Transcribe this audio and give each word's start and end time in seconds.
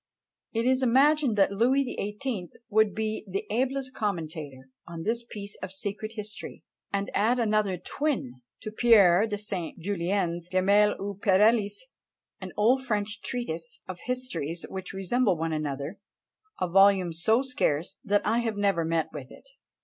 It 0.51 0.65
is 0.65 0.81
imagined 0.81 1.37
that 1.37 1.51
Louis 1.51 1.83
the 1.83 1.99
Eighteenth 1.99 2.53
would 2.71 2.95
be 2.95 3.23
the 3.27 3.45
ablest 3.53 3.93
commentator 3.93 4.71
on 4.87 5.03
this 5.03 5.21
piece 5.21 5.55
of 5.57 5.71
secret 5.71 6.13
history, 6.15 6.63
and 6.91 7.11
add 7.13 7.37
another 7.37 7.77
twin 7.77 8.41
to 8.63 8.71
Pierre 8.71 9.27
de 9.27 9.37
Saint 9.37 9.77
Julien's 9.77 10.49
"Gemelles 10.49 10.97
ou 10.99 11.19
Pareiles," 11.21 11.83
an 12.39 12.51
old 12.57 12.83
French 12.83 13.21
treatise 13.21 13.81
of 13.87 13.99
histories 14.05 14.65
which 14.69 14.91
resemble 14.91 15.37
one 15.37 15.53
another: 15.53 15.99
a 16.59 16.67
volume 16.67 17.13
so 17.13 17.43
scarce, 17.43 17.97
that 18.03 18.25
I 18.25 18.39
have 18.39 18.57
never 18.57 18.83
met 18.83 19.09
with 19.13 19.29
it. 19.29 19.47